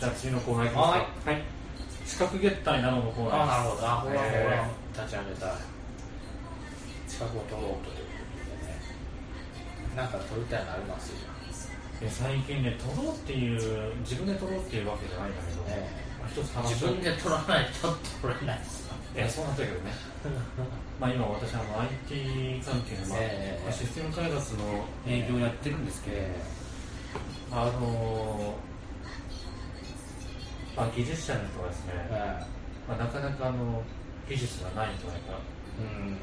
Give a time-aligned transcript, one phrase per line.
[0.00, 1.30] じゃあ次のコーナーいきますか。
[1.30, 1.42] はい。
[2.06, 3.42] 資格ゲッターになろうのコーナー。
[3.44, 3.86] あなるほど。
[3.86, 5.52] あこれはこれえは立ち上げた
[7.06, 8.80] 資格を取ろうということでね。
[9.94, 11.12] なんか取りたいのあります？
[12.08, 15.84] 最近ね取ろうっていう自分で取ろうっていうわけじゃないんだけど、え
[16.18, 17.92] まあ、一つ話自分で取らないと
[18.24, 19.92] 取れないですかえそうなんだけどね。
[20.98, 21.76] まあ今私あの
[22.08, 23.70] IT 関係の、まあええ。
[23.72, 24.64] システム開発の
[25.06, 26.40] 営業をやってるんですけど、え
[27.52, 28.54] あの
[30.80, 32.40] まあ、技術者の人はですね、え
[32.88, 33.84] まあ、なかなかあの
[34.24, 35.12] 技術がない人が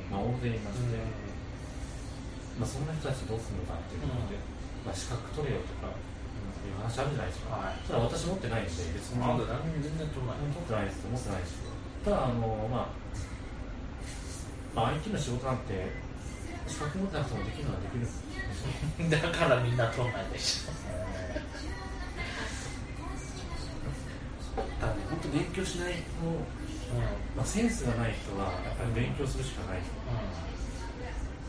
[0.09, 0.97] まあ、大勢いまして、
[2.57, 4.41] まあ、そんな人たちどうするのかっていうことで、
[4.81, 7.77] まあ、資格取れよとかいう話あるじゃないですか、はい。
[7.85, 9.21] ただ私持ってないんで別に。
[9.21, 9.45] 何に
[9.77, 10.49] 全然取らない。
[10.49, 11.61] 持ってないです持ってないです。
[12.01, 12.97] ただあのまあ、
[14.73, 15.93] まあ、IT の仕事なんて
[16.65, 19.05] 資格持ってなくてもできるのはできるんですよ。
[19.21, 20.73] だからみんな取らないでしょ
[25.17, 25.93] 本当勉強しない。
[25.97, 26.29] と、
[27.35, 29.81] まあ、センスがない人はやっぱり勉強するしかない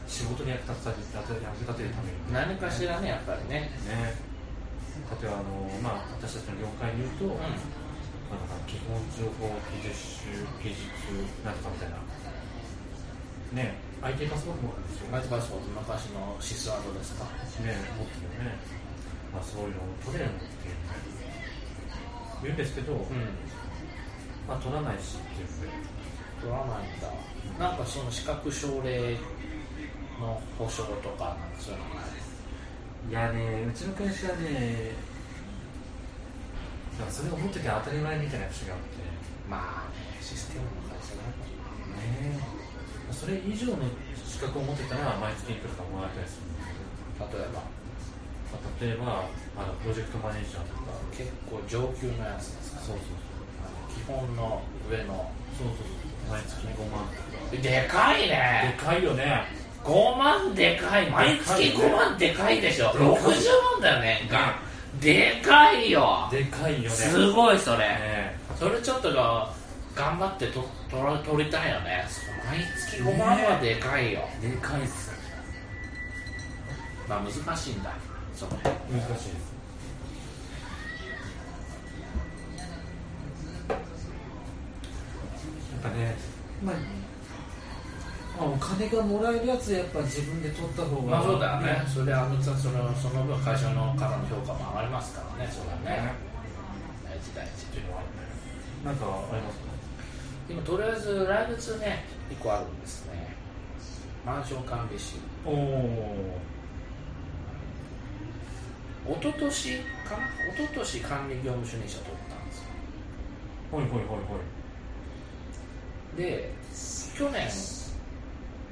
[0.08, 2.16] 仕事に役立たせ役立てるために。
[2.32, 3.68] 何かしらねやっぱりね。
[3.84, 4.16] ね。
[5.20, 10.32] 例えばあの、まあ、私たちの業界で言うと、まあ、なんか基本情報技術
[10.64, 10.88] 技術
[11.44, 12.00] なんとかみたいな。
[13.52, 15.12] ね IT パスポートもあるんですよ。
[15.12, 17.28] マイパスポート昔のシスワードですか。
[17.60, 18.56] ね持ってるよね、
[19.32, 21.17] まあ、そういうのを取れるのっていう
[22.42, 22.94] 言うんですけど、
[24.46, 25.48] まあ、取らないしっていう。
[26.40, 27.10] 取らないんだ
[27.58, 29.16] なんかその資格奨励
[30.20, 31.86] の保証とかなんかそういうの
[33.08, 34.92] いいやね、うちの会社はね、
[37.08, 38.86] それを持ってて当たり前みたいな節があって、
[39.48, 41.32] まあねシステムの会社だか
[41.88, 42.38] らね。
[43.10, 43.88] それ以上の
[44.26, 46.44] 資格を持ってたら毎月いくらかもらえたりする
[47.18, 47.62] 例えば。
[47.62, 47.77] まあ、
[48.80, 49.24] 例えば
[49.56, 53.18] あのプロジェクトマネージャーとか、結構上級のやつですかそうそう
[53.62, 55.98] あの基本の上のそう、そうそう。
[55.98, 57.62] そう、毎月5万とか。
[57.62, 59.44] でかいでねかいよね、
[59.84, 61.10] 5万でかい。
[61.10, 62.92] 毎月5万でかいでしょ。
[62.92, 63.22] でかい60
[63.72, 64.28] 万だよね。
[64.28, 64.68] 年間
[65.00, 66.28] でかいよ。
[66.30, 66.88] でかいよね。
[66.90, 67.78] すごいそれ。
[67.78, 68.36] ね。
[68.58, 69.52] それちょっとが
[69.94, 72.04] 頑張ってと取ら取りたいよね。
[72.48, 75.12] 毎月5万はでかいよ、でかいっす。
[77.08, 77.90] まあ難しいんだ
[78.38, 79.58] その難しいです。
[85.72, 86.14] やっぱね、
[86.62, 86.74] まあ、
[88.38, 92.70] まあ、お金がもらえるやつやっぱ自分で取った方がまあそうだよね、それはあのそのそ
[93.10, 96.12] の分会社のからの評価も上がりますからね、そうだね、
[97.04, 98.02] 大事大事っていうのは
[98.84, 99.64] なんかありますか？
[100.48, 103.34] 今、とりあえず来月ね、1個あるんですね、
[104.24, 106.38] マンション管理士、おお
[109.08, 112.64] 一昨年かな、一昨年管理業務主任者取ったんですよ。
[113.72, 116.20] ほいほいほいほい。
[116.20, 116.52] で、
[117.16, 117.48] 去年、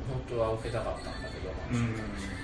[0.06, 1.96] 本当は受けたかったんだけど、うん。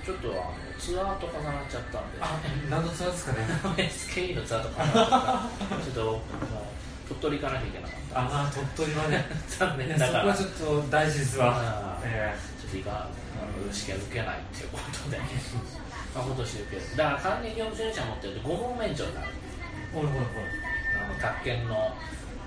[0.03, 3.39] ちょっとあのツアーと重なっちゃったんで、あ何のツアーですかね
[3.77, 6.21] ？SKE のツアーと重なっちゃったちょっともう
[7.07, 8.19] 鳥取行かなきゃいけなかった。
[8.19, 10.23] ああ鳥取まで残念そながら。
[10.23, 11.53] こはちょっと大事ですわ。
[11.55, 12.35] あーえ。
[12.59, 13.07] ちょっといかあ
[13.67, 15.17] の試験受けないっていうことで、
[16.13, 19.27] まあ、今年受けるだから管理業務主任者持ってると5問免除になる。
[19.33, 20.63] えほいほいほい。
[20.93, 21.89] あの宅建の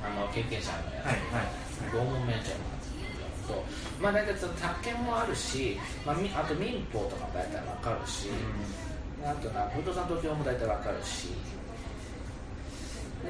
[0.02, 2.86] あの経験者のやつ、はいはい5問免除になる
[3.46, 3.64] と
[4.00, 5.76] まあ大体その宅建もあるし、
[6.06, 8.28] まあ、みあと民法とかも大体わかるし、
[9.24, 11.34] あとな不動産東京も大体わかるし。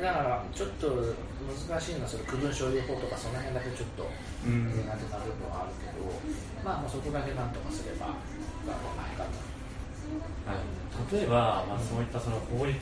[0.03, 1.15] だからちょっと
[1.69, 4.05] 難しいのはそれ区分所有法とかその辺だけちょっと
[4.45, 4.69] うん。
[4.69, 4.93] 苦手な
[5.25, 6.05] 部分はあるけど、
[6.63, 9.33] まあ、もうそこだけなんとかすれば、がないかと。
[9.33, 9.56] はい、
[11.13, 12.77] 例えば、まあ、そういったその法律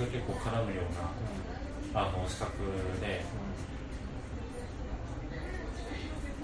[0.00, 2.52] が結構絡むようなあの資格
[3.00, 3.24] で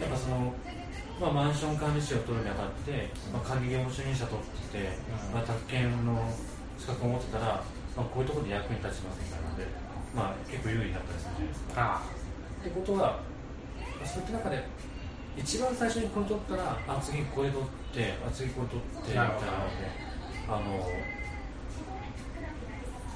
[0.00, 0.52] やっぱその、
[1.20, 4.98] まあ、マンション管理士を取るにあたって、まあ、管理業務主任者取ってて、
[5.30, 5.34] うん。
[5.34, 6.18] まあ、宅建の
[6.76, 7.62] 資格を持ってたら、
[7.94, 9.66] まあ、こういうところで役に立ちますみたいなので、
[10.10, 11.72] まあ、結構有利になったりするじゃないですか。
[11.78, 13.22] あってことは、
[14.02, 14.66] そういった中で、
[15.38, 20.11] 一番最初にこれ取ったら、あ、次これ取って、あ、次これ取って、みたいなので、
[20.56, 20.88] あの、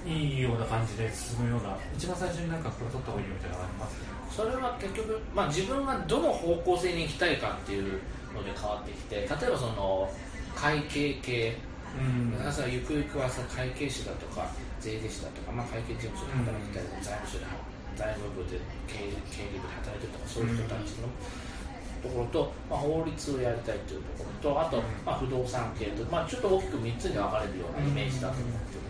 [0.07, 3.99] いいような感じで進むような、一番最初になんかこれ取った方がいいよみたいなのがあります？
[4.01, 4.07] ね。
[4.31, 8.01] それは結局、まあ、自分がどの方向性に行きたいかっていう
[8.35, 10.11] ので変わってきて例えばその
[10.55, 11.57] 会計系。
[11.97, 12.37] うん。
[12.37, 14.51] 皆さんゆくゆくはその会計士だとか
[14.81, 17.47] 税理士だとか、まあ、会計事務所で働きたいとか、財務省で
[17.97, 21.09] 財務部で経理経理部で働いてるとかそういう人たちの
[22.07, 28.87] ところと、まあ、法律をやりたいというところとあと、まあ、不動産系と、まあ、ちょっと大きく3つに分かれるようなイメージだと思ってる。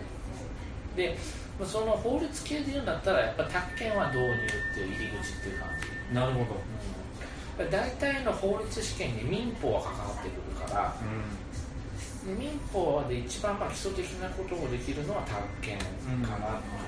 [0.96, 1.18] で
[1.64, 5.68] その法律系で言うんだったらやっぱ宅建は導入っていう入り口っていう感
[6.08, 7.64] じ、なるほど。
[7.64, 16.85] うん、大体の法律試験に民法は関わってくるからうで民法で一番まあ基礎的なことをできるのは宅建かなう感じなのね、で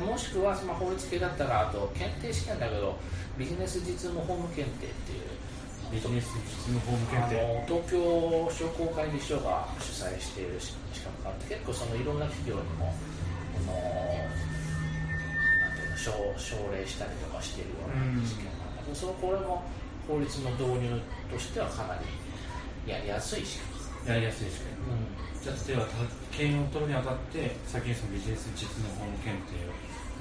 [0.00, 2.96] もしくはその法律系だったらあと検定試験だけど
[3.38, 5.20] ビジネス実務法務検定っていう。
[5.92, 7.38] ビジネス実務法務検定。
[7.38, 10.72] あの東京商工会議所が主催している資
[11.04, 13.74] 格があって結構そのいろんな企業にもあの
[15.60, 17.94] なんていうの奨奨励したりとかしているような
[18.26, 19.62] 試験なんだけど、そのこれも
[20.08, 21.00] 法律の導入
[21.30, 23.60] としてはかなりやりやすい試
[24.04, 24.74] 験、やりやすい試験
[25.44, 29.72] じゃあ例えば宅建を取るにあたって先にそのビジネス実務法務検定を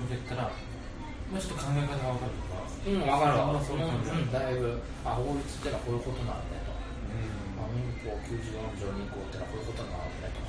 [0.06, 3.84] 受けたらもうちょっと考え方が分かるとかうん、分かる分かる、そうい。
[3.84, 7.56] うだいぶあ法律ってのはこういうことなんだよと、うん。
[7.56, 10.44] まあ、民法94条2項ってのはこういうことなんだよと、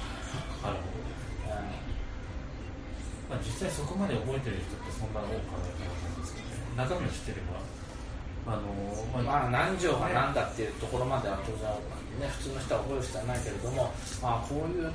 [0.67, 1.05] なるほど。
[3.31, 6.61] まあ、実際そこまで覚えてる人ってそんな多くはないと思うんですけどね。
[6.77, 7.57] 中身を知ってれば
[8.45, 8.69] あの
[9.09, 11.65] まあ、まあ、何条が何だっていうところまでは当然、
[12.21, 14.93] ね、普通の人は覚える必要はないけれども、まあ、こういう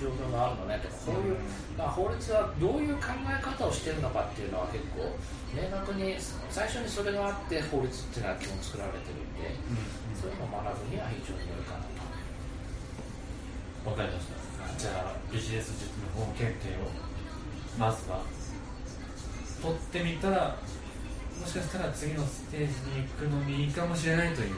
[0.00, 0.80] 状況があるのね。
[0.80, 1.36] とかこういう、
[1.76, 5.12] まあ、法律はどういう考え方をしてるのかっていうのは結構
[5.52, 6.16] 明確に
[6.48, 10.16] 最初にそれがあって法律っていうのは基本作られてるんでうん。
[10.16, 12.00] そういうのを学ぶには非常に良いかなと。
[13.90, 14.40] わかりました。
[14.76, 16.88] じゃあビジネス実務法務検定を
[17.78, 18.24] まずは
[19.60, 20.56] 取ってみたら
[21.40, 24.56] もしかしたら次のステージに行くのにいいかもしれないという。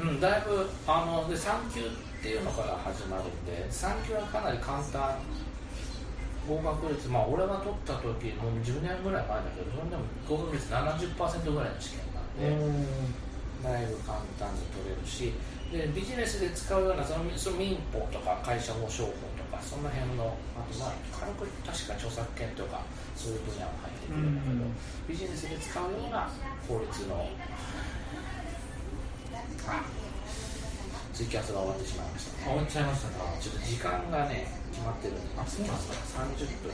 [0.00, 1.82] うん、だいぶあので3級
[2.20, 5.16] っていうのから始まるんで3級はかなり簡単。
[6.48, 12.88] 合格率まあ俺が取った時もう10年ぐらい前だけどそれでも合格率70%ぐらいの試験なんで、
[13.62, 15.32] だいぶ簡単に取れるし
[15.70, 22.80] でビジネスで使うようなそのその民法とか会社法商法とかその辺のあとまあ軽く確か著作権とか
[23.14, 24.74] そういう分野も入ってくるんだけど、うん
[25.06, 26.30] ビジネスで使うような
[26.66, 27.28] 法律の
[29.68, 29.82] あ
[31.20, 32.48] ツイキャスが終わってしまいましたね。
[32.48, 33.28] 終わっちゃいましたか。
[33.36, 35.36] ちょっと時間がね決まってるんで。
[35.36, 36.24] あそうなんですか。
[36.24, 36.72] 30分。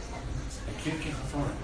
[0.86, 1.58] 休憩挟まない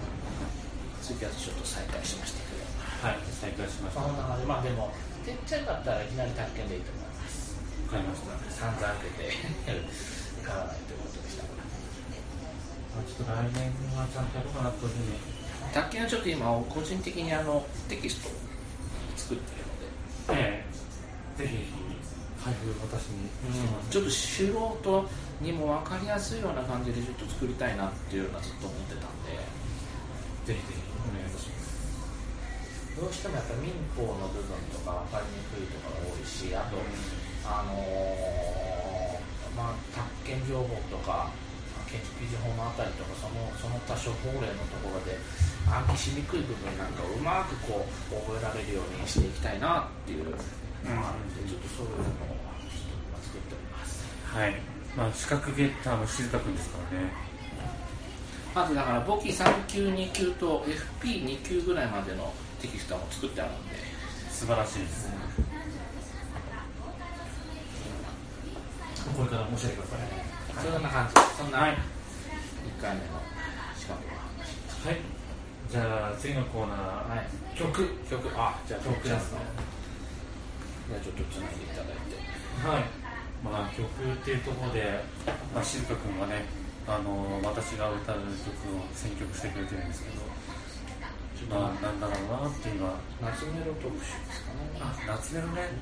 [0.99, 2.67] ツイキャスちょっと再開しましたけど。
[3.06, 4.02] はい再開しました。
[4.02, 4.50] まあ、こんな感じ。
[4.50, 4.90] まあでも
[5.23, 7.55] てっちゃんだったらいきなり宅建でいいと思います。
[7.87, 8.50] わかりました。
[8.50, 10.43] 散々開けて。
[10.43, 15.23] 買わないということでしたまあちょっと来年はちゃんとやろうかなというふうに。
[15.70, 18.34] 宅建はちょっと今個人的にあのテキストを
[19.14, 21.38] 作ってるので、ええ。
[21.38, 21.92] ぜひ
[22.43, 23.31] 配布私に
[23.91, 25.09] ちょっと素人
[25.41, 29.62] にも分かりやすいような感じでちょっと作りたいなっていうのはずっと思ってたんで。
[30.43, 32.99] ぜひぜひお願いします。
[32.99, 36.77] どうしてもやっぱ民法の部分とか分かりにくいとかが多いしあと、
[37.47, 38.53] あのー
[39.56, 41.31] まあ宅建情報とか
[41.87, 45.17] 建築基準法のあたりとかそのその他処方例のところで
[45.69, 50.33] 暗記しにくい部分なんかをうまくこう覚えられるようにしていきたいなっていう
[50.90, 51.34] あるん。
[51.37, 54.55] で、ちょっとそういうのをちょっと今作っておりますはい。
[54.96, 57.12] まあ資格ゲッターの静香君ですからね。
[58.55, 60.64] あとだから簿記3級2級と
[61.00, 63.76] FP2 級ぐらいまでのテキストはもう作ってあるんで。
[64.43, 65.14] 素晴らしいですね。
[69.17, 70.73] これから申し上げてください。
[70.73, 71.14] そんな感じ。
[71.38, 71.70] そんなはい。
[71.73, 71.76] 1
[72.82, 73.23] 回目の
[73.79, 74.87] 資格の話。
[74.87, 74.96] はい。
[75.70, 76.79] じゃあ次のコーナー、
[77.17, 77.56] はい。
[77.56, 77.86] 曲。
[78.10, 78.29] 曲。
[78.34, 79.39] あじゃあ曲曲ですね
[80.93, 82.20] じゃあちょっとつないでいただいて。
[82.69, 82.84] はい。
[83.43, 85.03] まあ曲っていうところで、
[85.51, 86.46] まあ、静香君がね
[86.87, 94.79] あの私が歌う曲を選曲してくれてるんですけどまあなんだろうなって今夏メロ特集ですかね。
[94.79, 95.75] あ夏メロね、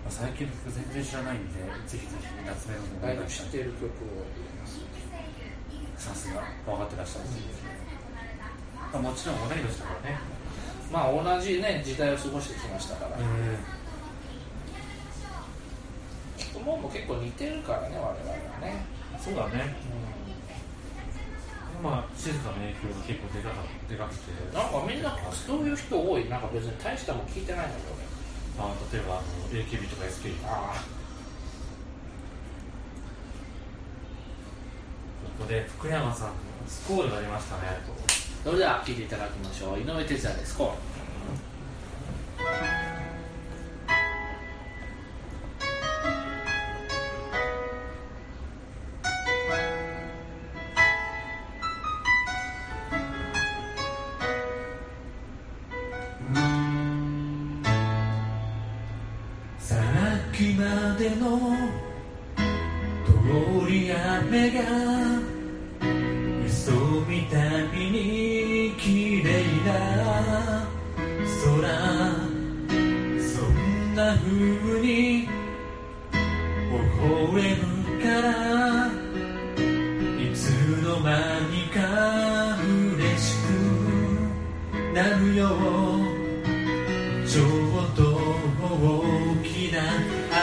[0.00, 4.80] まあ、最近の曲全然知らないんでぜひぜひ夏メロもお願いしたい知っている曲を入れます。
[6.08, 6.40] さすが。
[6.64, 7.28] 分かってらっしゃる、
[8.92, 10.18] まあ、もちろん同い年だからね
[10.94, 13.18] まあ同じね時代を過ごしてきましたから、
[16.62, 18.14] もうも結構似てるからね我々は
[18.62, 18.86] ね、
[19.18, 19.74] そうだね。
[21.82, 23.56] まあ静かの影響が結構でかか
[23.90, 24.56] でかくて。
[24.56, 26.28] なんかみんなそういう人多い。
[26.28, 27.80] なんか別に大したもん聞いてないのよ
[28.56, 30.74] まあ、例えばあの AKB とか SK 俺あ
[35.24, 36.34] ここで福山さんの
[36.68, 37.62] スコールが出ましたね
[38.44, 39.78] それでは聞いていただきましょう。
[39.78, 40.54] 井上哲也です。
[40.58, 40.93] コール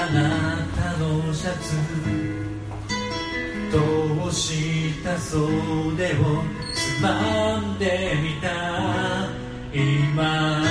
[0.08, 1.76] なたのシャツ。
[3.72, 6.44] 通した袖を
[6.74, 9.30] つまんでみた。
[9.74, 10.64] 今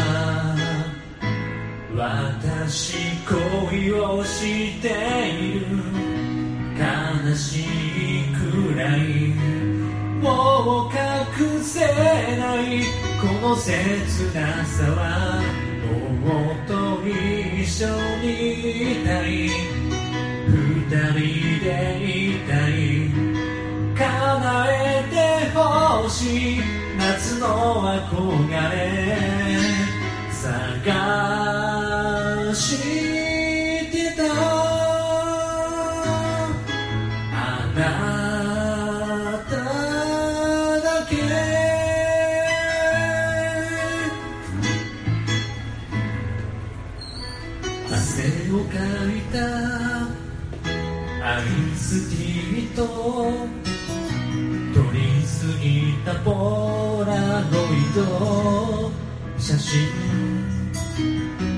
[1.96, 2.96] 私
[3.26, 4.88] 恋をして
[5.30, 5.66] いる。
[6.76, 7.64] 悲しい
[8.34, 9.34] くらい。
[10.22, 11.80] もう隠せ
[12.36, 12.82] ない。
[13.20, 13.72] この切
[14.34, 15.69] なさは
[16.24, 16.72] もっと
[17.06, 17.86] 一緒
[18.20, 19.28] にいたい。
[20.46, 20.50] 二
[20.86, 20.94] 人
[21.64, 21.66] で
[22.02, 22.04] い
[22.46, 22.70] たい。
[23.96, 24.70] 叶え
[25.10, 25.16] て
[25.56, 26.58] ほしい。
[26.98, 27.46] 夏の
[28.10, 28.76] 憧れ。
[30.30, 32.99] 探し
[59.50, 59.82] 写真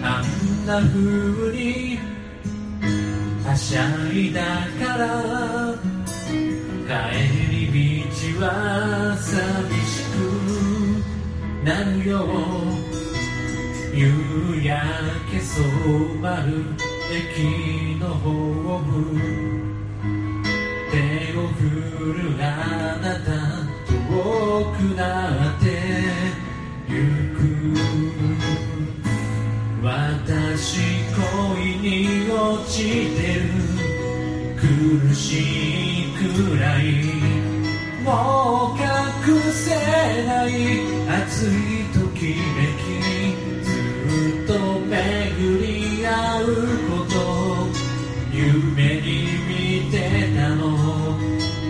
[0.03, 1.99] あんな風に
[3.45, 4.41] はしゃいだ
[4.81, 5.05] から
[6.89, 6.91] 帰
[7.51, 7.69] り
[8.01, 9.29] 道は寂
[9.85, 10.17] しく
[11.67, 12.17] なるよ。
[13.93, 14.81] 夕焼
[15.31, 15.61] け染
[16.15, 16.65] まる
[17.13, 18.91] 駅のホーム
[20.91, 20.97] 手
[21.37, 21.61] を振
[22.23, 22.41] る。
[22.41, 22.43] あ
[23.03, 23.29] なた
[23.91, 24.01] 遠
[24.79, 25.05] くな
[25.59, 25.67] って
[26.89, 26.95] ゆ
[27.29, 27.32] く
[29.83, 30.79] 私
[31.13, 32.77] 恋に落ち
[33.17, 33.41] てる
[34.57, 35.41] 苦し
[36.03, 36.21] いく
[36.61, 36.85] らい
[38.05, 38.85] もう隠
[39.53, 39.75] せ
[40.25, 40.49] ない
[41.09, 41.51] 熱い
[41.93, 42.95] ときめき
[43.65, 43.71] ず
[44.45, 44.95] っと巡
[45.67, 46.11] り合
[46.43, 46.47] う
[46.91, 47.13] こと
[48.33, 49.07] 夢に
[49.49, 50.93] 見てたの。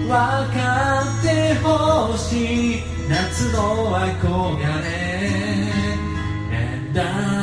[0.02, 5.12] 分かってほしい夏の憧れ。
[6.93, 7.42] down.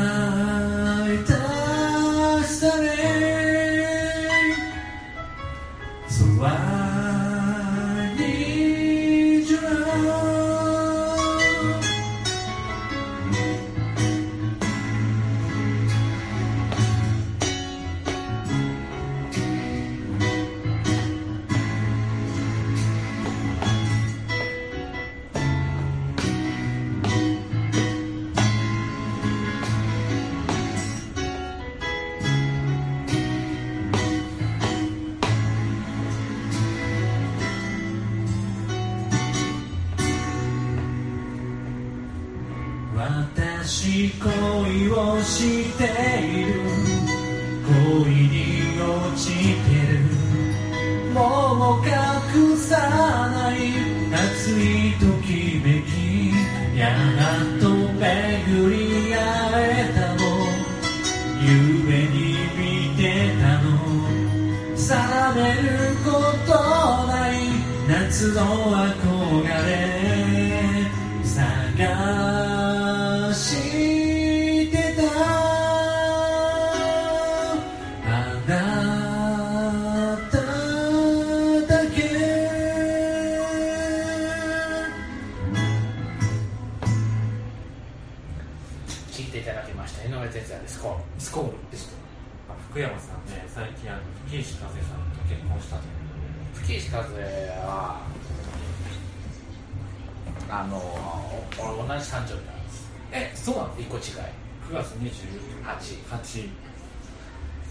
[106.29, 106.49] 28 8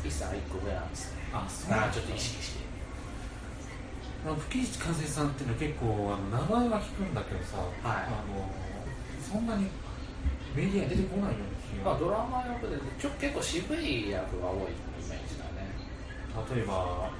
[0.02, 1.22] 8一さん1個上なんですね。
[1.32, 1.70] あそう。
[1.70, 2.66] だからちょっと意識して。
[4.26, 8.06] あの吹石和恵さんっていうのは結構あの名前は聞くんだけどさ、はい。
[8.06, 8.50] あの
[9.22, 9.70] そんなに
[10.54, 11.90] メディアに出てこないような気が。
[11.92, 15.70] まあ、ドラマ役でちょ結構渋い役が多いイメージだね。
[16.54, 17.10] 例えば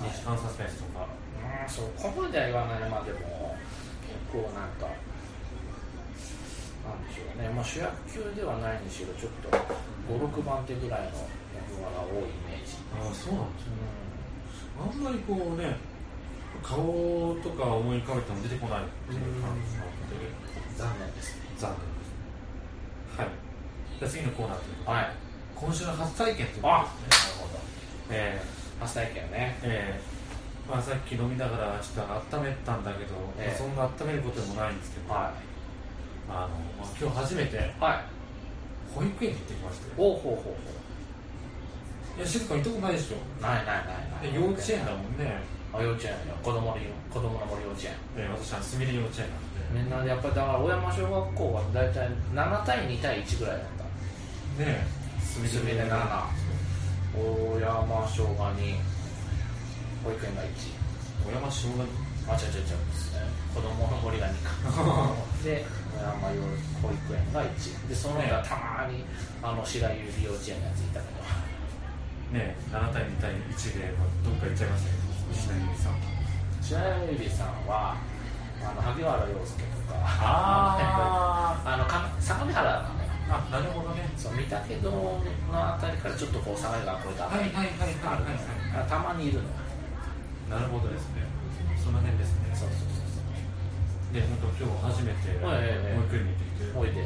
[0.00, 1.20] 2時間サスペンスとか、うん
[1.68, 3.56] そこまでは言わないまでも
[4.06, 4.86] 結構なんか
[6.84, 9.52] なんでしょうね、まあ、主役級ではないにしろちょっと
[10.08, 14.00] 56番手ぐらいの役柄が多いイメージ、ああそうなんですね。
[14.80, 15.76] あんまりこうね
[16.62, 20.50] 顔とか思い浮かべても出てこないっていう感じなので。
[20.76, 23.28] 残念です残念ですはい。
[23.98, 24.96] じゃあ次のコーナーということで。
[24.96, 25.16] はい。
[25.54, 27.36] 今週の初体験ということあですね。
[27.36, 27.60] なるほど。
[28.10, 28.42] え
[28.80, 29.58] 初体験ね。
[29.60, 30.00] ーえ。
[30.66, 33.58] ーまあ、さっき飲みながらちょっと温めたんだけど、ええ。
[33.58, 35.32] そんな温めることでもないんですけど、は
[36.28, 36.48] あの
[36.78, 38.04] まあ、今日初めていはい。
[38.94, 39.92] 保育園に行ってきまして。
[39.96, 40.70] おうほうほうほ
[42.18, 43.16] いや静かに行ったことないでしょ。
[43.16, 44.34] うないないない。
[44.34, 45.40] 幼稚園だもんね、
[45.72, 46.34] あ幼稚園よ。
[46.42, 46.76] 子供の
[47.08, 47.94] 子供の森幼稚園。
[48.18, 49.80] えー私はすみれ幼稚園なんで。
[49.80, 53.84] みんなでやっぱりだから小山小学校は大体7対2対1ぐらいだった。
[54.64, 55.00] ねえ。
[55.22, 55.86] すすみれ7
[57.14, 58.74] 大山小が2
[60.04, 60.46] 保育園が1
[61.24, 61.86] 小山小学
[62.28, 62.76] あ違う違う違う。
[63.54, 65.14] 子供の森が2か。
[65.44, 65.64] で
[66.82, 69.04] 保育園が1でその他たまに
[69.42, 71.20] あの白百合幼稚園のやついたけど。
[72.30, 75.98] ね7対2対1で、まあ、どっか行っちゃいましたけど石田ゆりさん。
[76.62, 77.96] 白百合さんは
[78.62, 79.98] あの萩原洋介とか。
[79.98, 83.10] ああのか相模原なのよ。
[83.30, 84.08] あなるほどね。
[84.16, 85.20] そう御嶽堂の
[85.54, 88.30] あたりからちょっとこう相模川越えたあたりはいはいはいはい
[88.78, 88.82] はい。
[88.82, 89.48] あたまにいるの。
[89.48, 89.50] よ
[90.50, 91.26] なるほどですね。
[91.78, 92.50] その辺ですね。
[92.54, 92.99] そうそう
[94.12, 96.72] で本当今日初めて保育園に行ってきて。
[96.72, 97.04] そうおいで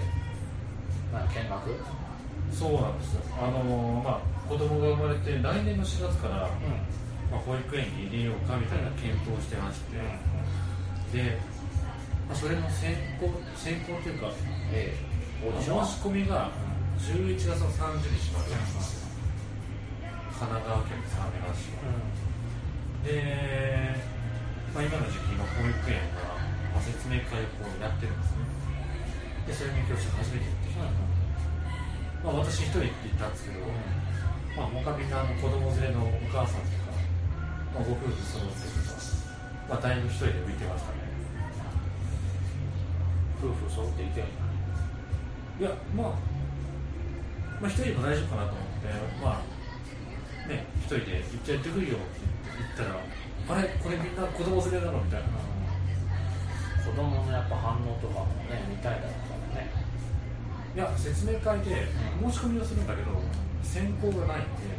[1.12, 1.84] なんか見学？
[2.52, 3.22] そうなんですよ。
[3.38, 6.50] あのまあ子供が生まれて来年の4月から、うん。
[7.32, 9.96] まあ、保育園に入れようかみたいな検討をしてまして、
[11.16, 11.38] で、
[12.28, 14.30] まあ、それの選考選考というか
[14.72, 16.50] えー申し込みが
[16.98, 18.50] 11月の30日まで。
[18.52, 18.64] なん。
[18.64, 19.08] ですよ
[20.38, 21.72] 神奈川県相模原市。
[21.72, 21.84] は
[23.04, 23.96] で、
[24.74, 26.33] まあ、今の時期の保育園が、
[26.74, 28.42] まあ、説明会をこうやってるんですね。
[29.46, 30.74] でそれに教師初めて行って。
[30.74, 30.82] きた、
[32.26, 33.62] まあ、私一人って言ったんですけど、
[34.58, 36.90] まあ、他みんなあの子供連れのお母さんとか、
[37.78, 38.98] まあ、ご夫婦揃ってとか、
[39.70, 41.06] まあ、だいぶ一人で浮いてましたね。
[43.38, 46.16] 夫婦揃っていけんいやまあ
[47.60, 48.88] まあ一人でも大丈夫かなと思って
[49.22, 52.24] まあね一人で行っちゃってくるよって
[52.56, 53.68] 言ったらあれ？
[53.78, 55.02] これみんな子供連れなの？
[55.04, 55.28] みたいな
[56.84, 59.70] 子供のやっぱ反応とかもね見たいだろうからね。
[60.74, 61.88] いや説明会で
[62.22, 62.30] うん。
[62.30, 63.10] 申し込みをするんだけど
[63.62, 64.76] 選考がないんで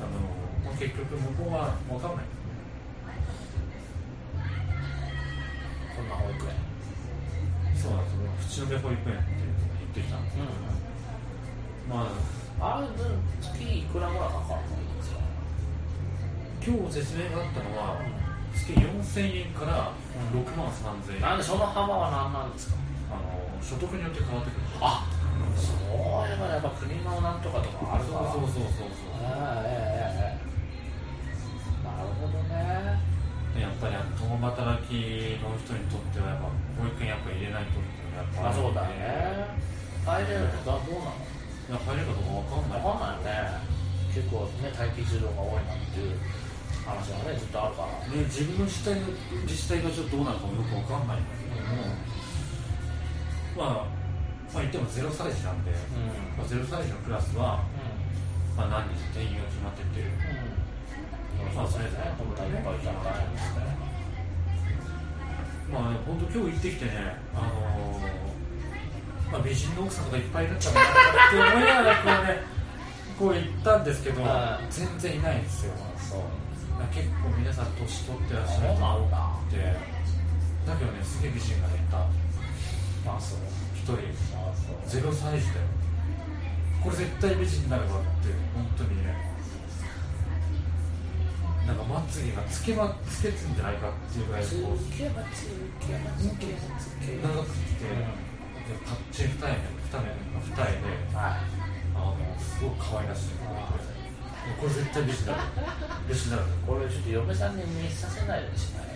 [0.00, 0.10] あの、
[0.64, 2.24] まあ、結局向こうは分かんない。
[5.96, 6.54] こんな保育園。
[7.74, 8.10] そうなんで
[8.48, 8.66] すよ。
[8.66, 10.48] 淵野辺保育園っていうとこに行ってきたんですけど、
[11.90, 12.06] ま
[12.60, 12.88] ああれ
[13.40, 14.78] 月いくらぐらいかかるの？
[14.78, 15.20] いいんですか
[16.64, 17.98] 今日説明があったのは
[18.54, 19.92] 月4000円から
[20.32, 22.76] 6万3000円、なんでその幅は何なんですか？
[23.10, 23.22] あの
[23.62, 24.60] 所得によって変わってくる。
[24.80, 25.06] あ
[25.56, 28.32] そういえばやっぱ国のなんとかとかあるから。
[28.32, 29.24] そうそうそうそうそう。
[29.24, 29.32] え
[29.64, 30.46] えええええ。
[31.88, 33.00] なるほどね。
[33.56, 34.92] でやっぱり共働き
[35.40, 39.48] の人にとってはやっぱ保育園やっぱ入れないとってやっぱあそうだね。
[40.04, 41.16] 入れるのかどうなの？
[41.68, 42.84] いや入れるかどうか分かんない。
[42.84, 43.64] 分かんないよね。
[44.12, 46.12] 結構ね待機児童が多いなんていう
[46.88, 47.92] 話がねずっとあるから。
[48.08, 49.06] ね、自分の自治体の
[49.44, 51.92] 自治体がちょっとどうなるかもよく分かんないんだけども、
[53.56, 53.98] まあ
[54.48, 56.40] まあ言っても0歳児なんで、うん。
[56.40, 57.60] まあ、0歳児のクラスは、
[58.56, 61.54] まあ、何日定員が決まっててうん。
[61.54, 63.76] まあそうですねこんないっぱいいたら大変ですね。
[65.68, 68.28] まあ本当今日行ってきてねあのー
[69.30, 72.40] まあ、美人の奥さんとかいっぱいいるんだろうなって思いながらこうね
[73.18, 74.72] こう行ったんですけどはい。
[74.72, 75.72] 全然いないんですよ。
[75.98, 76.20] そう
[76.86, 79.02] 結構皆さん年取ってらっしゃるなんだと思
[79.48, 79.56] って
[80.66, 83.38] だけどねすげえ美人がねいたあそう
[83.74, 83.94] 一人
[84.36, 85.66] あそうゼロ歳児だよ
[86.82, 89.28] これ絶対美人になるわって本当にね
[91.66, 98.00] なんかまつげがつけまつけつんじゃないかっていうぐらいこうけばつけばつけばつけ長くて、で
[98.86, 100.08] パッチ二重ね二重
[100.48, 103.97] 二重ではいあのすごく可愛らしい。
[104.56, 105.36] これ絶対美人だ
[106.08, 108.88] 美人だこれちょっと嫁さんに見させないようにしない？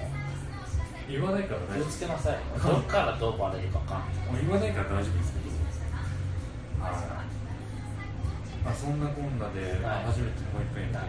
[1.09, 3.95] 言わないから気をつけなさいどっからどうバレるかわか
[4.31, 4.73] もう言わない。
[4.73, 6.95] から大丈夫ですけどはい
[8.65, 10.05] あそんなこんなで、はい。
[10.07, 11.07] 初めて保育園になる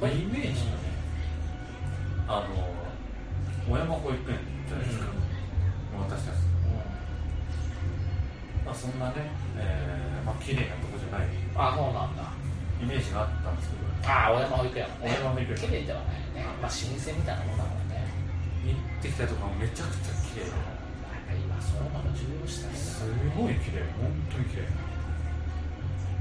[0.00, 0.92] まあ、イメージがね、
[2.28, 2.52] あの
[3.72, 5.10] 小山保育園じゃないですか、も
[6.00, 6.36] う私たち、
[8.64, 8.98] まあ、そん。
[9.00, 12.22] なね、えーまあ綺麗なとこじゃないあそうなんだ
[12.80, 14.12] イメージがあったんですけど。
[14.12, 16.44] ああ小山保育園小山保育園綺麗ではないね。
[16.62, 18.06] まあ老舗みたいなもんだからね。
[18.66, 20.54] 行ってきたところめちゃくちゃ綺麗で
[21.42, 22.76] 今そのが重要したね。
[22.76, 23.02] す
[23.34, 23.82] ごい綺麗。
[23.98, 24.68] 本当に綺麗。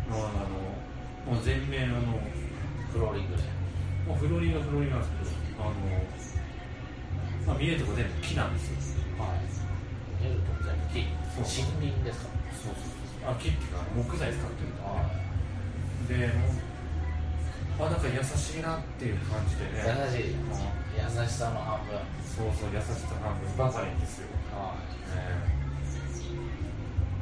[0.09, 2.17] もうあのもう全面あの
[2.91, 3.43] フローリングで。
[4.05, 5.73] もうフローリングはフローリングなんですけどあの
[7.45, 9.21] まあ、見えるとこ全部木なんですよ。
[9.21, 9.45] はい。
[10.17, 11.05] 見えるとこ全部木。
[11.41, 12.29] 森林ですか？
[12.53, 12.89] そうそう
[13.21, 13.29] そう。
[13.29, 15.05] あ木っていうか木材使ってるは
[16.07, 16.27] で
[17.77, 19.83] もうあなんか優しいなっていう感じでね。
[19.83, 20.39] 優しい。
[20.95, 21.99] 優しさの半分。
[22.23, 25.11] そうそう優しさ半分ばかりですよ、はい。
[25.11, 25.65] ね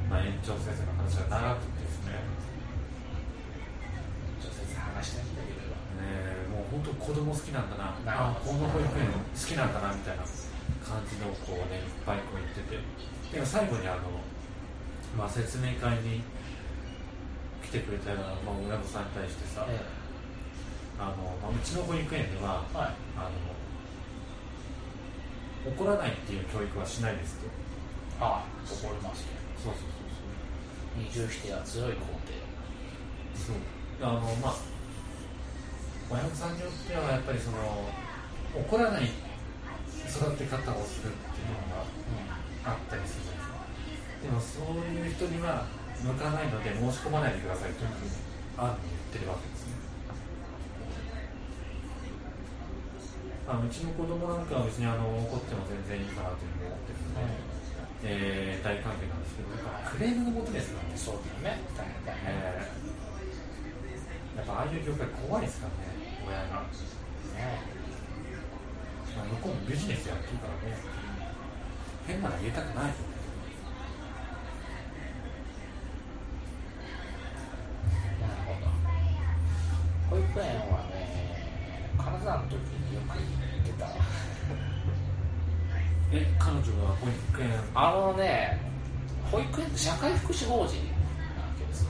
[0.10, 2.22] まあ、園長先生の話が長くてですね。
[4.44, 7.98] 直接話してみていろいろねもう本当子供好きなんだな。
[8.06, 10.24] あこの保育園好きなんだなみたいな
[10.86, 12.78] 感じのこうねいっぱいこう言ってて。
[13.34, 14.22] でも最後にあの、
[15.18, 16.22] まあ、説明会に
[17.74, 19.82] 来てくれたような、まあ、親御さんに対してさ、え
[21.02, 22.94] あのまあ、うちの保育園ではえはい。
[23.18, 23.26] あ
[25.66, 27.50] の怒らないっていう教育はしないですと
[28.24, 29.42] はい怒りますね。
[29.58, 32.38] そうそうそう二重否定は強い肯定
[33.34, 33.56] そう。
[34.06, 34.56] あのまあ
[36.12, 37.90] 親御さんによってはやっぱりその
[38.54, 39.10] 怒らない
[40.06, 41.90] 育て方をするっていうのが
[42.70, 45.66] あったりするじゃないですかでもそういう人には
[46.02, 48.12] 向かないので申し込まないでくださいというふうに
[48.58, 49.74] 案に言ってるわけですね
[53.48, 57.28] あうちの子供なんかは別にあの怒っても全然いいかなというふうに思ってるので、
[58.04, 62.94] えー大歓迎なんですけどやっぱクレームのもとですからねそうだよね大変だねえー
[64.38, 66.66] やっぱああいう業界怖いですからね、親が。
[66.66, 67.62] ね
[69.16, 70.74] まあ、向こうもビジネスやってるからね、
[72.08, 72.86] 変なの言いたくない。
[72.86, 72.90] な
[86.14, 88.60] え、彼女が保育園、あのね
[89.32, 90.70] 保育園って社会福祉法人なわ
[91.58, 91.90] けですよ。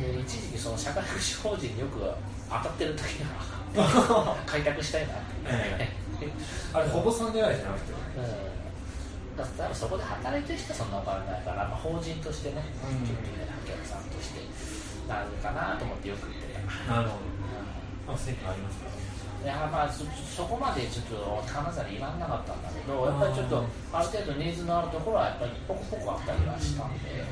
[0.00, 2.00] で一時期その社会福祉法人によく
[2.50, 3.02] 当たってる時
[3.74, 5.88] が 開拓したいなって、え
[6.72, 9.36] あれ、保護さん狙いじゃなくて、うん。
[9.36, 14.40] だからそこで働いてる人はそんなお金ないから、まあ、法人としてね、お客さんとして
[15.08, 16.54] なるかなと思ってよく行って
[16.88, 17.20] た、なるほう
[18.06, 19.15] ど、まあ、成果ありますか。
[19.42, 27.22] いやまあそそこまでちょっと金沢にいらんなかったんだけどやっぱりちょっとある程度ニーズのあるところはやっぱりポコポコあったりはしたんで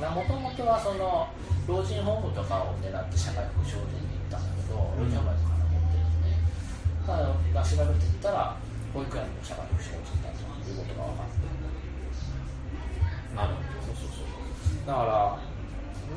[0.00, 1.28] もともとはその
[1.68, 6.34] 老人ホームとかを狙って社会福祉法人に行ったんだけど老人ホームは金持ってるんで
[7.06, 8.56] ただ、まあ、調べていったら
[8.94, 11.50] 保育園の社会福祉法人だということが分かって。
[13.36, 13.54] なる
[13.86, 14.86] そうそうそう。
[14.86, 15.38] だか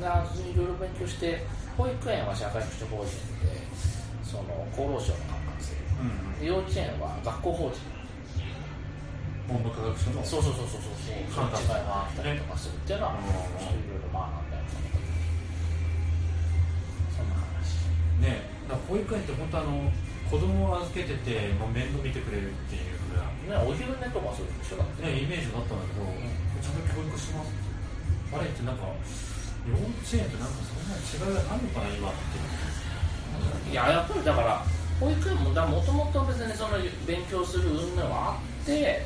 [0.00, 3.14] ないろいろ勉強して保育園は社会福祉法人
[3.46, 3.62] で
[4.34, 6.10] その厚労省の管轄ほど。
[6.10, 6.42] うん。
[6.42, 7.78] で幼稚園は学校法人。
[9.46, 10.24] 文部科学省の。
[10.24, 10.66] そうそうそう。
[10.66, 11.30] そうそうそう。
[11.30, 14.64] 管轄違いがあったりとかするっていうのはうんちょっといろいろ学んだよ
[17.14, 17.86] そんな話
[18.18, 19.92] ねだ保育園って本当あの、
[20.30, 26.08] 子供を預けてて、まあ、面倒見てくれるっていうふうな、ねお昼寝とかそういうの一緒だってね、イメージがあったんだけど、
[26.64, 27.52] ちゃんと教育します
[28.32, 28.88] あれってなんか
[29.68, 32.40] 幼稚園ってなんかそんな違いがあるのかな今って
[33.70, 34.62] いややっぱりだから
[35.00, 39.04] 保育園ももともと別にその勉強する云々はあって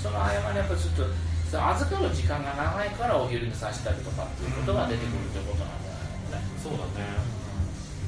[0.00, 1.04] その合間にやっぱりちょっと
[1.50, 6.46] 預かる時間が長いからお昼にさせたりとかっていうことが出てくるってことなんじゃないのね。
[6.62, 7.18] そうだね。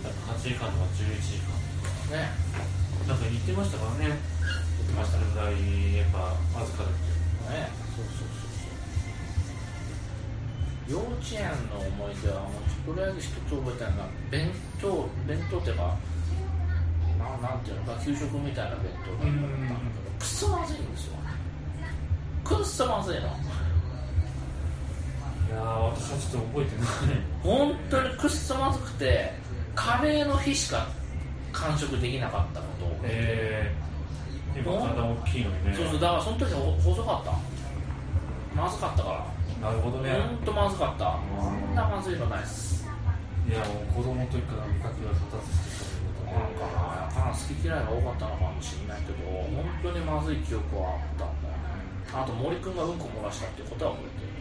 [0.02, 2.30] だから8時間とか11時間ね
[3.08, 4.14] なんか言ってましたからね。
[4.14, 5.26] 言ってましたね。
[5.34, 5.58] ぐらい
[5.98, 7.66] やっぱ預かるっていうね
[7.98, 8.41] そうそうそうそう
[10.92, 11.06] 幼稚
[11.40, 12.50] 園の思い出はも
[12.84, 15.96] うとりあえず一つ覚えてるのは弁当弁当っていうか
[17.18, 19.70] ななんていうのか給食みたいな弁当だったんだけど
[20.20, 21.14] くっそまずいんですよ。
[22.44, 26.88] くっそまずいのいやー私はちょっと覚えてない
[27.42, 29.32] 本当にくっそまずくて
[29.74, 30.86] カレーの日しか
[31.52, 32.84] 完食できなかったこと。
[32.84, 35.74] を、えー、今体大きいのにね。
[35.74, 37.32] そうそうだからその時はほ細かった。
[38.54, 39.24] まずかったから
[39.62, 40.10] なるほどね。
[40.10, 41.04] 本当まずかった。
[41.38, 42.82] こんなまずいのないっす。
[43.48, 46.66] いやもう子供の時から味覚が発達してたというなんか
[47.30, 47.30] な。
[47.32, 51.42] 好き嫌いが多かったのかもしれないけど本当にまずい記憶はあったん。
[51.42, 51.62] だよね
[52.12, 54.32] あと森君がうんこ漏らしたっていうことは覚えてる。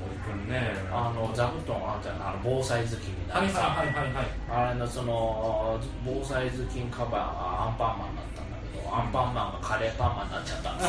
[0.00, 0.72] 森君ね。
[0.90, 4.26] あの座布団あんたあの防災頭巾みたはいいなさ、はいはいはいはい。
[4.48, 10.88] あれのその防災頭巾カバーがアンパンマンだったんだけどアンパンマンがカレーパンマンになっちゃったんです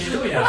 [0.00, 0.46] ね ひどいな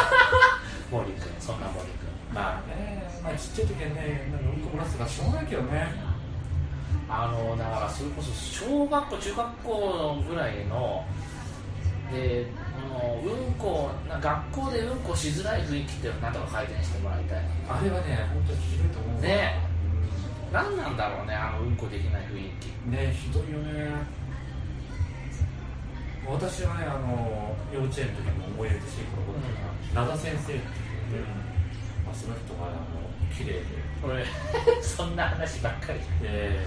[0.92, 6.12] 森君そんな森君まあねまあちっちゃい時はねなんかうんこ漏らすとかしょうがないけどね。
[7.08, 11.04] あのだからそれこそ小学校中学校ぐらいの
[12.10, 12.46] で
[12.88, 17.44] もううんこな学校でうんこしづらい雰囲気っていうのをなんとか改善してもらいたい。
[17.68, 19.20] あれはね本当にひどいと思うわ。
[19.22, 19.60] ね。
[20.52, 22.68] 何なんだろうねあのうんこできない雰囲気。
[22.86, 23.90] うんねひどいよね
[26.26, 30.62] 私はねあの幼稚園の時も思い出しい子のことが、灘先生っていう、
[32.06, 33.82] まあ、その人があの綺麗で。
[34.02, 34.24] 俺
[34.82, 36.00] そんな話ばっかり。
[36.22, 36.60] で、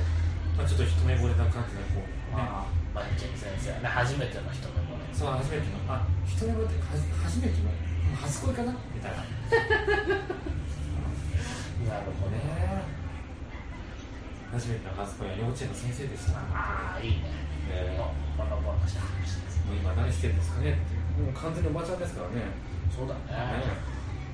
[0.57, 5.03] まあ、ちょっと一目惚れな感じでこう、ね、ああマッチン先生ね初めての人目惚れ。
[5.11, 7.69] そう初めてのあ一目惚れってはじ初めての
[8.15, 8.75] 初恋かな？
[8.93, 9.17] みたいな。
[11.85, 12.94] なるほどねね
[14.55, 16.39] 初めての初恋は幼稚園の先生でした。
[16.55, 17.27] ああいいね。
[17.67, 18.07] ねの
[18.39, 19.59] このぼのした話です。
[19.67, 20.95] もう今何してるんですかねって。
[21.19, 22.55] もう完全におばちゃんですからね。
[22.87, 23.35] そうだね。
[23.35, 23.67] ね。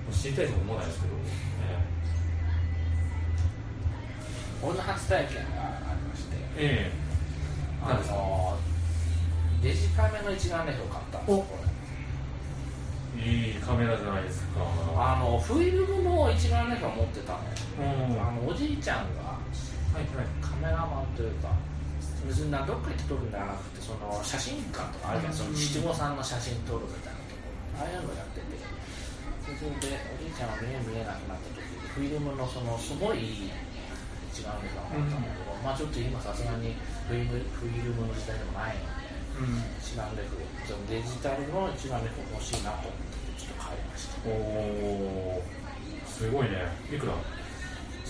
[0.06, 1.26] もう知りたいとも思わないですけど、ね
[4.62, 6.38] 俺の初体験がありまして。
[6.54, 6.92] ええ。
[7.82, 8.58] あ何ですかの
[9.64, 13.26] デジカメの一眼レフを買ったんですこれ。
[13.26, 14.62] いいカメラじゃないですか。
[14.96, 17.46] あのフィルムの一眼レフを持ってたのよ。
[18.10, 18.18] うん。
[18.22, 19.31] はあのおじいちゃんが
[20.00, 21.52] いはいカメラマンというか
[22.28, 28.62] 別になどっか行って撮るんじゃなくてその写真館とかあるじゃんその七五三の写真撮るみたいなところああいうのやってて
[29.42, 33.52] それでおじいちゃんが目見えなくなった時にフィルムのそのすごいいい
[34.32, 36.72] 一眼レフがあったんだけど、まあちょっと今さすがに
[37.10, 45.44] フィルムフィルムの時代でもないのでうん一眼レフそのデジタルの一眼レフ欲しいなと思ってちょっと買いましたおお
[46.08, 47.14] すごいねいくら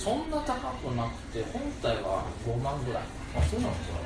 [0.02, 3.04] そんな高くなくて本体は5万ぐらい。
[3.38, 4.02] あそうなんですか。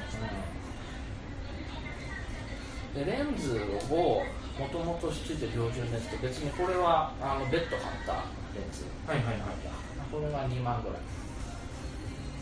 [2.99, 4.23] でレンズを
[4.59, 8.83] もともとついてる標準レンズと別にこれはあの別途買ったレンズ。
[9.07, 9.55] はいはいはい。
[10.11, 10.99] これが2万ぐらい。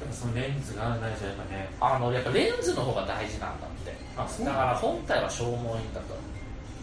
[0.01, 1.69] やっぱそのレンズがないじゃやっぱね。
[1.79, 3.93] あのやっぱレンズの方が大事なんだって。
[4.17, 4.51] あそうだ。
[4.51, 6.17] から本体は消耗品だと。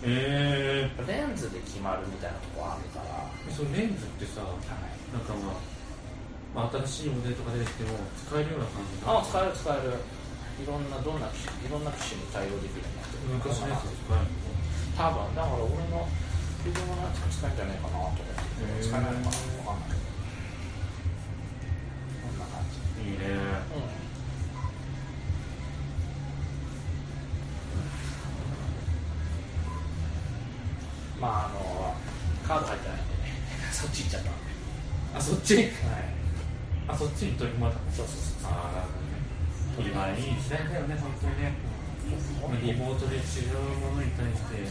[0.07, 0.87] え。
[0.87, 5.80] えレンズで決まるみたいなとこあるから、そのレンズってさなんかまあ、
[6.55, 7.95] まあ、新しいモデルとか出てきても
[8.27, 9.95] 使えるような感じあ使える使える。
[10.61, 13.23] いろんなどんな機種いろんな機種に対応できるようになってる。
[13.33, 14.27] 昔のやつ使える
[14.99, 15.35] 多分。
[15.35, 18.29] だから俺ののやつも使えるんじゃないかなと思って。
[18.85, 19.41] 使えないのかな。
[19.71, 19.99] わかんない。
[22.21, 23.25] こんな感じのいいね。
[23.73, 23.81] う
[31.17, 31.23] ん。
[31.23, 31.95] まああの
[32.47, 33.33] カード入ってないんでね。
[33.73, 34.41] そっち行っちゃったんで。
[35.17, 35.57] あそっち？
[35.57, 35.69] はい
[36.91, 38.99] あそっちに取り組まれたそうそうそうああなるほ
[39.83, 39.91] どね。
[39.91, 41.55] 今いい時代だよね本当にね。
[42.63, 44.67] リモートで違うものに対して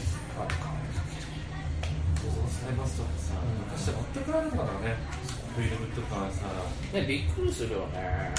[2.19, 4.97] 想像されますとかさ、うん昔は全くなかったからね。
[5.55, 6.45] フィルムとかさ
[6.93, 8.31] ねびっくりするよね。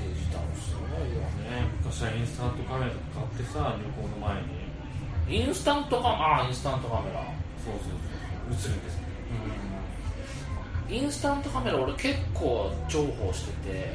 [0.00, 1.68] デジタルすごいよね。
[1.84, 4.64] 昔はインスタントカメラとか買ってさ旅行の前に。
[5.28, 7.20] インスタントカメラあインスタントカメラ。
[7.60, 8.00] そうそうそ
[8.72, 8.72] う。
[8.72, 9.04] 映るんですよ
[10.88, 13.92] インスタントカメラ俺結構重宝してて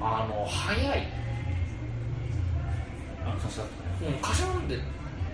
[0.00, 1.08] うんあの早い、
[3.26, 4.78] あ貸うん、カシャンで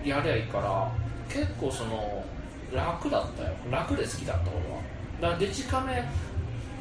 [0.03, 0.91] やりゃいいから
[1.29, 2.25] 結構その
[2.73, 3.49] 楽だったよ。
[3.71, 4.81] 楽で好きだった俺は。
[5.21, 6.03] だからデジカメ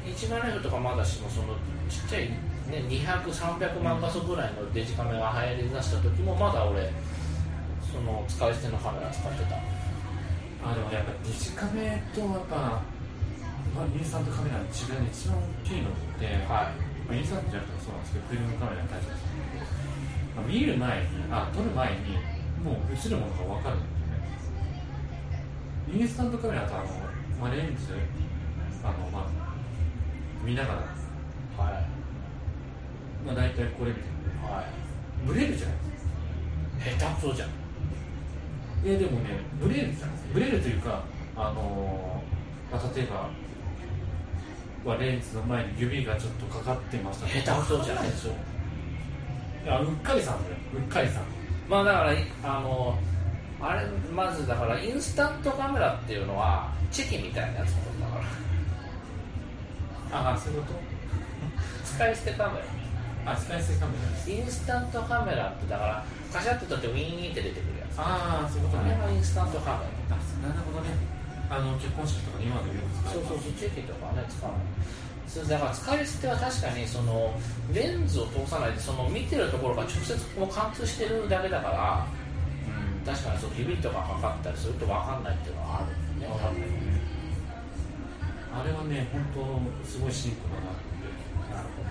[0.06, 1.54] 1万レフとかまだしもその
[1.88, 2.38] ちっちゃい、ね、
[2.88, 6.90] 200300万画素ぐらいのデジカメが流行りだした時もまだ俺
[7.92, 9.56] その使い捨てのカメラ使ってた。
[10.66, 12.80] あでもやっぱデジカメとやっぱ、
[13.72, 16.94] まあ、インスタントカメラの違いで一番大きいのって、はい。
[17.08, 19.12] まあ、インスタントじゃなくてもそうなんですけどフィルムカメラに対して
[20.34, 22.18] まあ、見る前にあ撮る前に
[22.64, 23.86] もう映るものが分かるんで
[24.40, 24.64] すよ
[25.94, 26.00] ね。
[26.00, 26.84] インスタントカメラとあの、
[27.40, 27.94] まあ、レンズ
[28.82, 29.28] あの、まあ、
[30.44, 30.80] 見ながら、
[31.56, 31.86] はい。
[33.26, 34.02] まあ、大体これ見て
[34.42, 34.64] はい。
[35.26, 37.06] ブレるじゃないですか。
[37.06, 37.48] 下手くそじゃん。
[38.84, 40.10] いやでもねブレるじゃないですか。
[40.34, 41.04] ブレるというか
[41.36, 43.30] あのーまあ、例えば
[44.84, 48.30] はレンズの前に指がちょっとかかってました下手くそじゃんでしょ。
[49.64, 50.56] いやうっかりさんだよ。
[50.74, 51.24] うっかりさん。
[51.68, 52.98] まあだからあの
[53.60, 57.70] あれまずだからインスタントカメラっていうのはチェキみたいなやつ
[58.00, 58.16] だか
[60.12, 60.18] ら。
[60.18, 60.78] ああそういうこと？
[61.96, 62.60] 使い捨てカメ
[63.24, 63.92] あ使い捨てカメ
[64.28, 67.98] ラインスタントカメラってだからカシャッと撮ってウィーンって出てくるやつ。
[67.98, 69.76] ああそういうことあれねがインスタントカメ
[70.10, 70.90] あなるほどね
[71.50, 74.58] あの結婚式とかに今でよく使うラそうそうそうチェキとかね使うの
[75.26, 77.34] そうだから使い捨ては確かにその
[77.72, 82.06] レンズを通さないでその見てるところが直接こう貫通してるだけだから
[82.68, 83.04] うん。
[83.04, 87.00] 確かにその指とかかかったりすると分かんないっていうのはあるねわかんないよね。
[88.54, 89.20] あれはね本
[89.82, 90.94] 当すごい進歩だなって
[91.52, 91.90] なるほど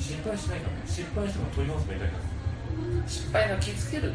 [0.00, 2.12] 失敗しないからね失敗しても問い直せばいいだけ
[3.06, 4.12] 失敗が気づける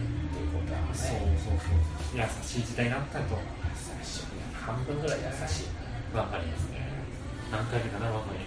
[0.47, 2.17] っていうことはねそうそうそう。
[2.17, 6.87] 優しい時代になったと優しい半分ぐらい優しいわかりますね
[7.51, 8.39] 何回目かなわかり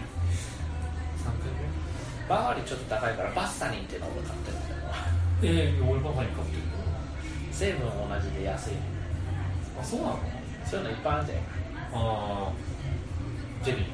[1.20, 1.68] 3回目
[2.28, 4.66] バーガリーちょっと高いからバッサニーっていうのを買ってるんだ
[5.40, 6.62] けどええ俺パパに買ってる
[7.52, 8.70] 成分同じで安い
[9.80, 10.18] あそうなの
[10.64, 11.40] そういうのいっぱいあるんだよ
[11.92, 13.86] ああジェリー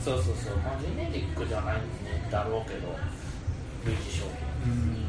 [0.00, 2.88] そうそうそうまあジェネリックじゃないんだろうけど
[3.84, 4.24] 類似商
[4.64, 4.72] 品。
[4.72, 5.04] うん。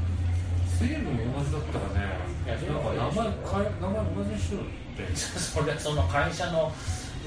[0.75, 5.07] 成分同じだったらねいやなんか名前名前同じにしろって。
[5.15, 6.71] それその会社の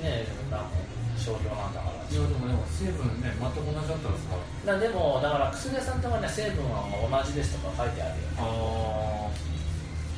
[0.03, 0.65] ねな
[1.17, 2.05] 商標なんだから。
[2.09, 4.37] いやでもでも成分ね全く同じだったらさ。
[4.65, 9.49] だでもだから薬屋さんとかね成分は同じですとか書いてあるよああ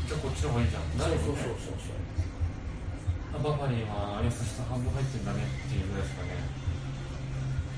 [0.06, 0.82] じゃあこっちの方がいいじゃん。
[0.98, 3.42] そうそうそうそうそう。
[3.42, 6.34] バファリンは優しさ半分入ってんだねっていうぐらいしかね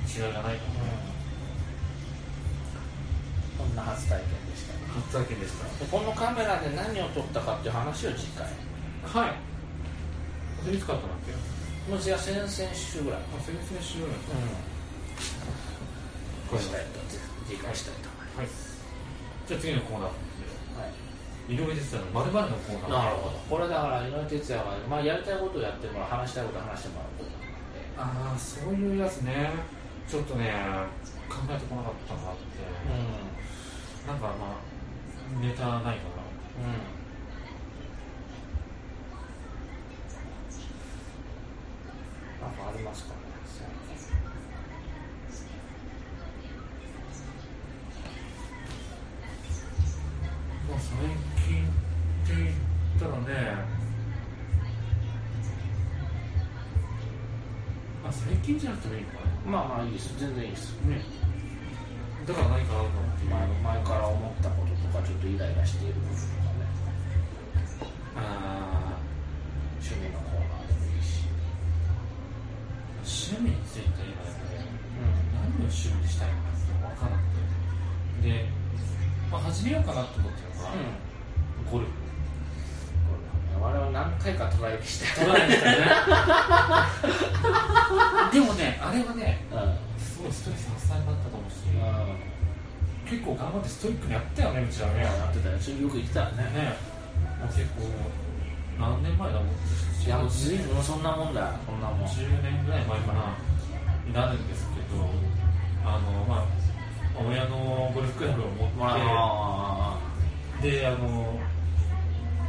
[0.09, 0.81] 違いがないかね。
[0.99, 1.13] ん。
[3.61, 8.45] こんな初体験でした初体験でしたでこのカメラで何を撮ったかっていう話を次回。
[8.45, 9.35] はい。
[10.63, 11.33] それいつ買ったんだっけ？
[11.91, 13.21] もうじゃあ先々週ぐらい。
[13.21, 14.17] あ先々週ぐらい
[16.53, 16.61] うん。
[16.61, 17.01] したいと
[17.49, 18.49] 次回したいと思いはい。
[19.49, 20.87] じゃあ次のコーナーます、は
[21.51, 21.55] い。
[21.55, 23.03] いろいろですよまるのコーナー。
[23.03, 23.39] なるほど。
[23.49, 27.33] これだから井上哲也が、まあ、やりたいことをやってもらう話したいことを話してもらうこと
[27.99, 29.51] ああそういうやつね。
[30.07, 30.53] ちょっとね
[31.29, 32.63] 考えてこなかったなって。
[34.07, 34.73] うなんかまあ
[35.41, 36.73] ネタないかんらうん。
[42.41, 43.13] なんかありますか？
[43.13, 43.19] ね
[50.69, 50.97] まあ最
[51.47, 51.69] 近っ
[52.27, 52.55] て言っ
[52.99, 53.57] たらね
[58.05, 59.15] あ最近じゃなくてもいいのか
[59.47, 60.15] まあまあいいです。
[60.19, 60.81] 全然いいです。
[60.83, 61.03] なね。
[62.27, 63.01] だから何かあるの？
[63.15, 63.31] っていう
[65.23, 66.67] とイライラしていることとかね
[68.17, 68.99] あ
[69.79, 74.35] 趣味のコーナーでもいいしー趣味について今ね
[75.31, 77.31] 何を趣味にしたいのかって分からなく
[78.21, 78.29] て。
[78.29, 78.47] で、
[79.31, 80.71] まあ、始めようかなと思ってるのが、
[81.71, 81.93] ゴルフ。
[83.61, 85.21] 我々何回かトライして。
[85.25, 85.77] トライしたね
[93.43, 95.03] 頑張ってストイックにやったよねうちらね。
[95.03, 95.55] やってたよ。
[95.55, 96.43] よく言ってたよね。
[96.55, 96.77] ね。
[97.51, 97.91] 結構
[98.79, 101.47] 何年前だもんいやもうずいぶんそんなもんだよ。
[101.67, 102.09] そんなもん。
[102.09, 103.35] 10年ぐらい前かな。
[104.07, 105.09] になるんですけど
[105.85, 106.47] あのまあ
[107.19, 109.99] 親のゴルフクラブを持って、あ
[110.61, 111.39] であの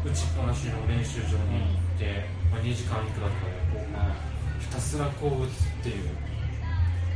[0.05, 6.09] 打ちっぱなしの練習場に行って、まあ、2時間いくらとかでこうひたすらこう打つっていう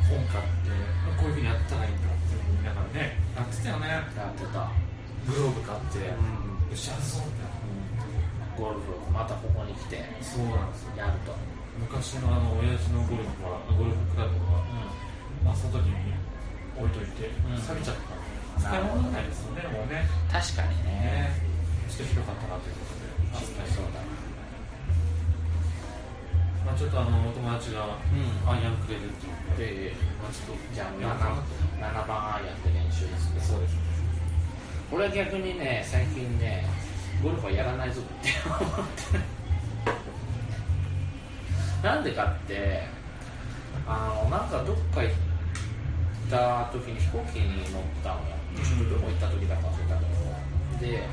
[0.08, 0.72] 本買って
[1.20, 3.20] こういうふうにやったらいいんだって思いながらね。
[3.36, 3.88] やってたよね。
[3.88, 4.72] やってた。
[5.28, 6.16] グローブ買って、よ
[6.72, 7.58] うしやるぞみたいな。
[8.58, 10.98] ゴルフまたここに来てそうなんですよ。
[10.98, 11.36] やると。
[11.78, 14.66] 昔のあの親父のゴルフはゴルフクラブは、
[15.46, 15.94] まあ、外に
[16.74, 17.62] 置いといてうん。
[17.62, 17.96] 錆びちゃっ
[18.58, 20.10] た、使い物にないですよねもうね。
[20.32, 21.30] 確かにね。
[21.30, 21.58] ね。
[21.86, 23.08] ちょっとひどかったなということで
[23.70, 24.02] そうだ
[26.68, 28.44] まあ、ちょっとあのお友達がうん。
[28.44, 29.14] アイアンくれるっ
[29.56, 33.78] ていうまあ、ちょっとじゃあやろうかなと7番アイアンで練習ですけどそうです。
[34.92, 36.68] 俺は逆にね最近ね
[37.24, 39.18] ゴルフはやらないぞって思って。
[39.18, 39.24] る
[41.82, 42.84] なんでかって
[43.88, 45.14] あのなんかどっか行っ
[46.30, 48.64] た時に飛行機に乗ったのよ、うん。
[48.64, 50.92] ちょっとどこ行った時だか忘れたけど。
[50.92, 51.08] で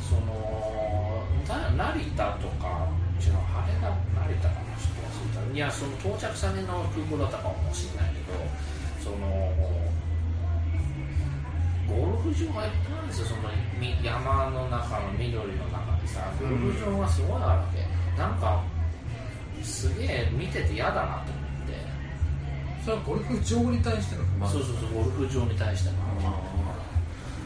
[0.00, 2.88] そのな成田とか
[3.20, 3.94] 違うあれが
[4.26, 8.38] 成田かなちょっと忘れたいやその到着先の空港だったかもしれないけど
[8.98, 9.16] その
[11.86, 13.42] ゴルフ場がいっぱいあるんですよその
[13.78, 18.64] み山の中の緑の中にさゴルフ場がすごいあるわけ、なんか
[19.62, 21.76] すげえ見てて嫌だなと思って、
[22.84, 25.96] それはゴルフ場に対しての不満そうそうそうゴルフ場に対しての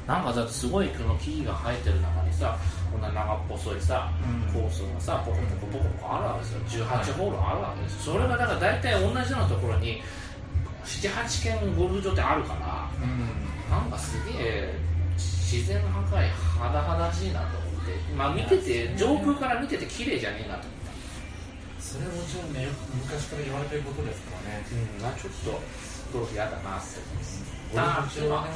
[0.06, 2.56] なんかだってすごいこの木々が生えてる中にさ
[2.90, 4.52] こんな長っぽそいさ、うん。
[4.52, 6.84] コースがさポコポコポコポコあるわけですよ。
[6.86, 8.14] 18ホールあるわけですよ。
[8.14, 10.02] それがだから大体同じようなところに
[10.84, 13.70] 78軒ゴルフ場ってあるからうん。
[13.70, 14.74] なんかすげえ
[15.16, 20.78] 自然破壊肌々しいなと思ってまあ見てて上空から見てて綺麗じゃねえなと思っ
[21.80, 24.64] それはもちろんねよく昔から言われてることですからね。
[24.68, 25.60] たうんまあちょっと
[26.12, 27.00] ゴルフやだなって。
[27.72, 28.52] ゴルフ場はね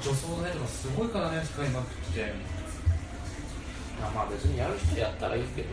[0.00, 2.32] 助走台とかすごいからね使いまくって
[4.00, 5.68] まあまあ別にやる人やったらいいけど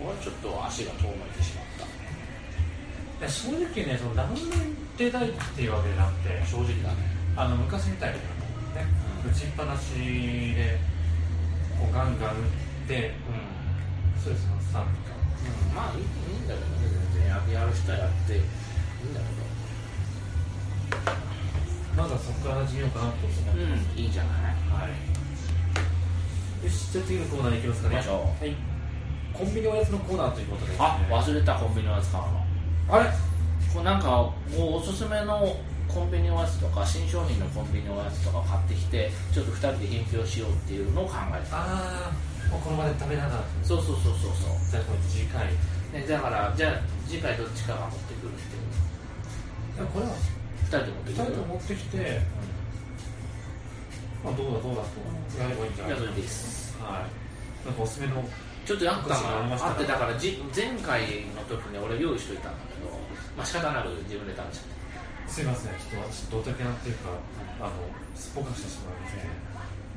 [0.00, 1.64] 俺はちょっと足が遠のいてしまっ
[3.20, 3.28] た。
[3.28, 4.46] 正直ねその何年
[4.96, 6.96] 出たいっていうわけじゃなくて正直だね。
[7.36, 8.22] あの昔みたいにね、
[9.24, 9.30] うん。
[9.30, 9.94] 打ちっぱなし
[10.54, 10.78] で
[11.78, 14.22] こうガンガン打ってうん。
[14.22, 14.86] そうですよ3とか。
[15.68, 15.74] うん。
[15.74, 19.26] まあいいいいんだけどね全然ややる人はやっていいんだけ
[21.96, 23.98] まだそこから始めようかなと思って、どうん。
[23.98, 24.54] いいじゃない？
[24.70, 25.17] はい
[26.62, 27.96] よしじゃあ次のコーナーいきますかね。
[27.96, 28.56] 行きましょはい。
[29.32, 30.72] コンビニおやつのコーナーということで。
[30.72, 32.44] ねあ忘れたコンビニのやつ買うの
[32.90, 33.10] あれ？
[33.72, 35.56] こうなんかもうおすすめの
[35.86, 41.56] コンビニおやつとか新商品のコンビニおやつとか買ってきてちょっと2人で品評しようっていうのを考えてた。
[41.58, 42.12] ああ
[42.50, 43.44] もうこの場で食べながら。
[43.62, 44.58] そうそうそうそうそう。
[44.70, 45.46] じゃあ次回。
[45.46, 45.54] い
[45.92, 49.84] ね、だからじゃあ次回どっちかが持ってくるっていう。
[49.84, 52.20] やこれは2人で持って2くる人と持ってきて、
[54.24, 54.98] まあ、どうだどうだと
[55.38, 56.76] やればいいんじゃないです。
[56.80, 57.66] はい。
[57.66, 58.24] なんかおすすめの
[58.66, 62.92] ちょっとやったのあってだからじ前回の時に俺用意しといたんだけど
[63.36, 65.72] まあ仕方なく自分で食べちゃってすいません。
[65.78, 67.16] ちょっと私どうたけなっていうか
[67.60, 67.72] あの
[68.14, 69.24] すっぽかしてしまいまして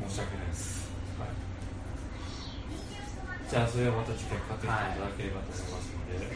[0.07, 1.29] 申し訳ないです、はい、
[3.49, 6.31] じゃあそれはまた次回買ってきていただければと思いますので、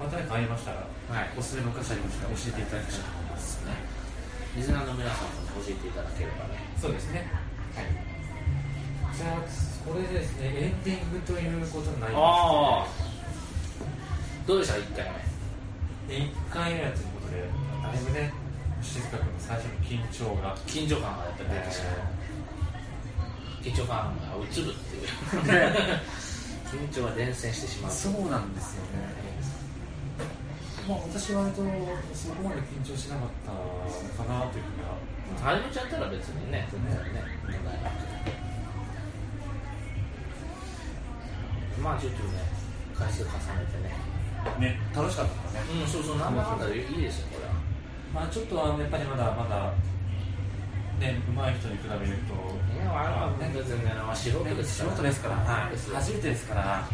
[0.00, 1.30] また何かありましたらはい。
[1.36, 3.72] おすすめのお菓子ありましたら教えていただきたいと思いますね
[4.56, 6.62] リスナーの皆さんも教えていただければね。
[6.80, 7.26] そうですね。
[7.74, 7.86] はい。
[9.16, 9.38] じゃあ
[9.86, 12.86] これでですねエンディングということになりまあし
[14.46, 15.12] どうでした？1回て
[16.08, 17.42] で1回目やということで
[17.82, 18.32] だいぶね
[18.82, 20.56] 静香君の最初の緊張が。
[20.56, 22.02] 目緊張感がやっぱり出てしまう、
[23.62, 25.08] 緊張感が移るっていう。
[26.74, 27.92] 緊張が伝染してしまう。
[27.92, 29.63] そうなんですよね。
[30.88, 31.62] まあ私は割と
[32.12, 35.14] そこまで緊張しなかったのかなというふうには。
[35.40, 38.32] 始めちゃったら別にね全然ね問題なくて
[41.80, 42.44] まあちょっとね
[42.94, 43.32] 回数重ね
[43.72, 44.14] てね
[44.60, 45.80] ね、楽しかったからね。
[45.80, 47.54] うんそうそうなんだかんだいいですよこれは
[48.12, 49.72] まあちょっとあのやっぱりまだまだ
[51.00, 52.36] ね上手い人に比べると。
[52.76, 56.86] いやあれは全然ね、まあ、素人ですから素人ですから、はい初めてですから、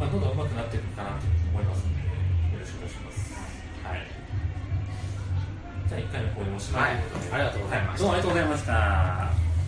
[0.00, 1.16] まあどんどん上手くなっていくかなと
[1.52, 1.97] 思いますの
[5.88, 6.82] じゃあ一回のこういうおしまい。
[6.82, 6.92] はい
[7.32, 7.98] ありがとうございました。
[7.98, 9.47] どうもありがとうございました。